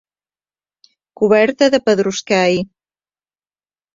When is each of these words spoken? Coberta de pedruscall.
Coberta 1.21 1.69
de 1.75 1.79
pedruscall. 1.89 2.57